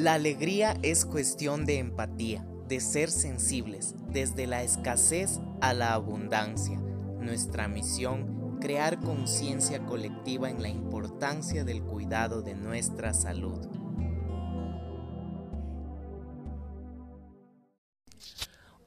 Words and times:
La 0.00 0.14
alegría 0.14 0.78
es 0.82 1.04
cuestión 1.04 1.66
de 1.66 1.76
empatía, 1.76 2.42
de 2.66 2.80
ser 2.80 3.10
sensibles, 3.10 3.94
desde 4.10 4.46
la 4.46 4.62
escasez 4.62 5.40
a 5.60 5.74
la 5.74 5.92
abundancia. 5.92 6.80
Nuestra 6.80 7.68
misión, 7.68 8.58
crear 8.62 8.98
conciencia 8.98 9.84
colectiva 9.84 10.48
en 10.48 10.62
la 10.62 10.70
importancia 10.70 11.64
del 11.64 11.82
cuidado 11.82 12.40
de 12.40 12.54
nuestra 12.54 13.12
salud. 13.12 13.58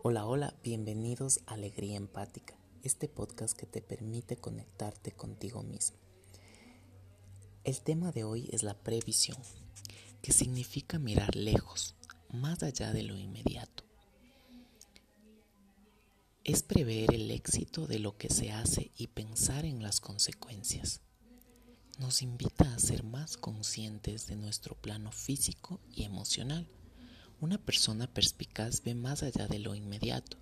Hola, 0.01 0.25
hola, 0.25 0.55
bienvenidos 0.63 1.41
a 1.45 1.53
Alegría 1.53 1.97
Empática, 1.97 2.55
este 2.81 3.07
podcast 3.07 3.55
que 3.55 3.67
te 3.67 3.83
permite 3.83 4.37
conectarte 4.37 5.11
contigo 5.11 5.61
mismo. 5.61 5.99
El 7.65 7.81
tema 7.81 8.11
de 8.11 8.23
hoy 8.23 8.49
es 8.51 8.63
la 8.63 8.73
previsión 8.73 9.37
que 10.23 10.31
significa 10.31 10.99
mirar 10.99 11.35
lejos, 11.35 11.95
más 12.31 12.63
allá 12.63 12.93
de 12.93 13.03
lo 13.03 13.17
inmediato. 13.17 13.83
Es 16.45 16.63
prever 16.63 17.13
el 17.13 17.29
éxito 17.29 17.87
de 17.87 17.99
lo 17.99 18.17
que 18.17 18.29
se 18.29 18.49
hace 18.49 18.91
y 18.97 19.07
pensar 19.07 19.65
en 19.65 19.83
las 19.83 19.99
consecuencias. 19.99 21.01
Nos 21.99 22.21
invita 22.21 22.73
a 22.73 22.79
ser 22.79 23.03
más 23.03 23.35
conscientes 23.35 24.25
de 24.27 24.37
nuestro 24.37 24.75
plano 24.75 25.11
físico 25.11 25.81
y 25.93 26.03
emocional. 26.03 26.69
Una 27.41 27.57
persona 27.57 28.07
perspicaz 28.07 28.81
ve 28.81 28.95
más 28.95 29.23
allá 29.23 29.47
de 29.47 29.59
lo 29.59 29.75
inmediato, 29.75 30.37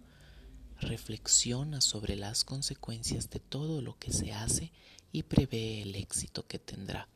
reflexiona 0.79 1.81
sobre 1.81 2.15
las 2.15 2.43
consecuencias 2.43 3.31
de 3.31 3.39
todo 3.39 3.81
lo 3.81 3.97
que 3.97 4.13
se 4.13 4.31
hace 4.31 4.71
y 5.11 5.23
prevé 5.23 5.81
el 5.81 5.95
éxito 5.95 6.45
que 6.47 6.59
tendrá 6.59 7.07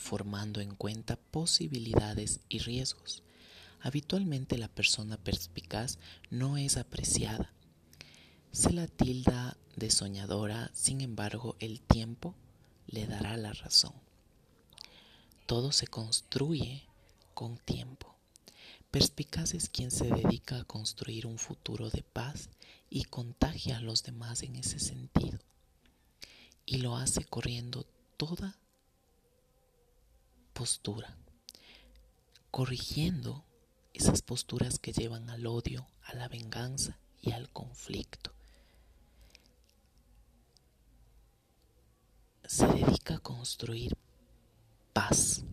formando 0.00 0.60
en 0.60 0.74
cuenta 0.74 1.16
posibilidades 1.16 2.40
y 2.48 2.58
riesgos. 2.58 3.22
Habitualmente 3.80 4.58
la 4.58 4.68
persona 4.68 5.16
perspicaz 5.16 5.98
no 6.30 6.56
es 6.56 6.76
apreciada. 6.76 7.52
Se 8.52 8.72
la 8.72 8.88
tilda 8.88 9.56
de 9.76 9.90
soñadora, 9.90 10.70
sin 10.74 11.00
embargo 11.00 11.56
el 11.60 11.80
tiempo 11.80 12.34
le 12.88 13.06
dará 13.06 13.36
la 13.36 13.52
razón. 13.52 13.94
Todo 15.46 15.72
se 15.72 15.86
construye 15.86 16.82
con 17.34 17.56
tiempo. 17.58 18.14
Perspicaz 18.90 19.54
es 19.54 19.68
quien 19.68 19.90
se 19.90 20.06
dedica 20.06 20.58
a 20.58 20.64
construir 20.64 21.26
un 21.26 21.38
futuro 21.38 21.90
de 21.90 22.02
paz 22.02 22.50
y 22.90 23.04
contagia 23.04 23.78
a 23.78 23.80
los 23.80 24.02
demás 24.02 24.42
en 24.42 24.56
ese 24.56 24.80
sentido. 24.80 25.38
Y 26.66 26.78
lo 26.78 26.96
hace 26.96 27.24
corriendo 27.24 27.86
toda 28.16 28.59
postura, 30.52 31.16
corrigiendo 32.50 33.44
esas 33.92 34.22
posturas 34.22 34.78
que 34.78 34.92
llevan 34.92 35.30
al 35.30 35.46
odio, 35.46 35.86
a 36.02 36.14
la 36.14 36.28
venganza 36.28 36.98
y 37.20 37.32
al 37.32 37.50
conflicto. 37.50 38.32
Se 42.44 42.66
dedica 42.66 43.16
a 43.16 43.20
construir 43.20 43.96
paz. 44.92 45.44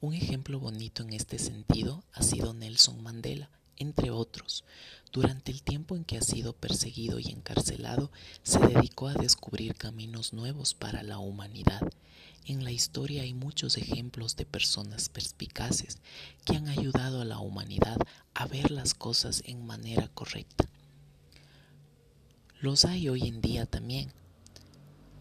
Un 0.00 0.14
ejemplo 0.14 0.58
bonito 0.58 1.02
en 1.02 1.12
este 1.12 1.38
sentido 1.38 2.04
ha 2.12 2.22
sido 2.22 2.52
Nelson 2.54 3.02
Mandela, 3.02 3.50
entre 3.76 4.10
otros. 4.10 4.64
Durante 5.12 5.52
el 5.52 5.62
tiempo 5.62 5.96
en 5.96 6.04
que 6.04 6.18
ha 6.18 6.22
sido 6.22 6.52
perseguido 6.54 7.18
y 7.18 7.28
encarcelado, 7.28 8.10
se 8.42 8.58
dedicó 8.58 9.08
a 9.08 9.14
descubrir 9.14 9.74
caminos 9.76 10.32
nuevos 10.32 10.74
para 10.74 11.02
la 11.02 11.18
humanidad 11.18 11.92
en 12.46 12.64
la 12.64 12.72
historia 12.72 13.22
hay 13.22 13.34
muchos 13.34 13.76
ejemplos 13.76 14.36
de 14.36 14.44
personas 14.44 15.08
perspicaces 15.08 15.98
que 16.44 16.56
han 16.56 16.68
ayudado 16.68 17.20
a 17.20 17.24
la 17.24 17.38
humanidad 17.38 17.98
a 18.34 18.46
ver 18.46 18.70
las 18.70 18.94
cosas 18.94 19.42
en 19.46 19.64
manera 19.64 20.08
correcta. 20.08 20.68
Los 22.60 22.84
hay 22.84 23.08
hoy 23.08 23.26
en 23.26 23.40
día 23.40 23.66
también. 23.66 24.12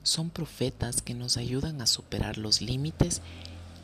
Son 0.03 0.29
profetas 0.29 1.01
que 1.01 1.13
nos 1.13 1.37
ayudan 1.37 1.81
a 1.81 1.87
superar 1.87 2.37
los 2.37 2.61
límites 2.61 3.21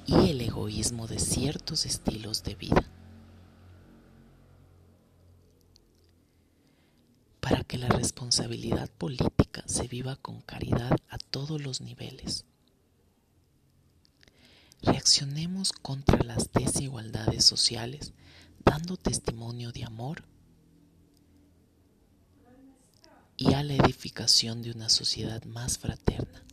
y 0.08 0.30
el 0.30 0.42
egoísmo 0.42 1.08
de 1.08 1.20
ciertos 1.20 1.86
estilos 1.86 2.44
de 2.44 2.56
vida. 2.56 2.86
Para 7.40 7.64
que 7.64 7.78
la 7.78 7.90
responsabilidad 7.90 8.90
política 8.90 9.64
se 9.68 9.88
viva 9.88 10.16
con 10.16 10.42
caridad 10.42 10.96
a 11.10 11.18
todos 11.18 11.62
los 11.62 11.82
niveles. 11.82 12.46
Reaccionemos 15.18 15.74
contra 15.74 16.24
las 16.24 16.52
desigualdades 16.52 17.44
sociales 17.44 18.14
dando 18.64 18.98
testimonio 18.98 19.72
de 19.72 19.84
amor 19.84 20.24
y 23.36 23.56
a 23.56 23.64
la 23.64 23.74
edificación 23.74 24.62
de 24.62 24.70
una 24.70 24.90
sociedad 24.90 25.44
más 25.46 25.80
fraterna. 25.80 26.44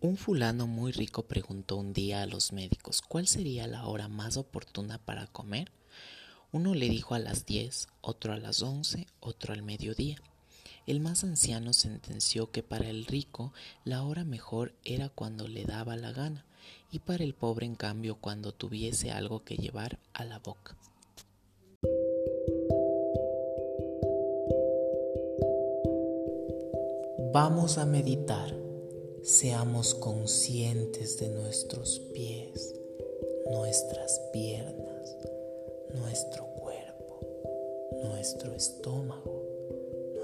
Un 0.00 0.16
fulano 0.16 0.66
muy 0.66 0.92
rico 0.92 1.26
preguntó 1.26 1.76
un 1.76 1.92
día 1.92 2.22
a 2.22 2.26
los 2.26 2.54
médicos 2.54 3.02
cuál 3.02 3.26
sería 3.26 3.66
la 3.66 3.86
hora 3.86 4.08
más 4.08 4.38
oportuna 4.38 4.96
para 4.96 5.26
comer. 5.26 5.70
Uno 6.52 6.74
le 6.74 6.88
dijo 6.88 7.14
a 7.14 7.18
las 7.18 7.44
diez, 7.44 7.86
otro 8.00 8.32
a 8.32 8.38
las 8.38 8.62
once, 8.62 9.06
otro 9.20 9.52
al 9.52 9.60
mediodía. 9.60 10.16
El 10.90 10.98
más 10.98 11.22
anciano 11.22 11.72
sentenció 11.72 12.50
que 12.50 12.64
para 12.64 12.90
el 12.90 13.06
rico 13.06 13.52
la 13.84 14.02
hora 14.02 14.24
mejor 14.24 14.72
era 14.84 15.08
cuando 15.08 15.46
le 15.46 15.62
daba 15.62 15.94
la 15.94 16.10
gana, 16.10 16.44
y 16.90 16.98
para 16.98 17.22
el 17.22 17.32
pobre 17.32 17.64
en 17.64 17.76
cambio 17.76 18.16
cuando 18.20 18.50
tuviese 18.50 19.12
algo 19.12 19.44
que 19.44 19.54
llevar 19.54 20.00
a 20.14 20.24
la 20.24 20.40
boca. 20.40 20.76
Vamos 27.32 27.78
a 27.78 27.86
meditar. 27.86 28.52
Seamos 29.22 29.94
conscientes 29.94 31.20
de 31.20 31.28
nuestros 31.28 32.00
pies, 32.12 32.74
nuestras 33.48 34.20
piernas, 34.32 35.16
nuestro 35.94 36.46
cuerpo, 36.46 37.20
nuestro 38.02 38.54
estómago 38.54 39.49